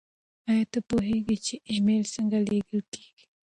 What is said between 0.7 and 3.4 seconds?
ته پوهېږې چې ایمیل څنګه لیږل کیږي؟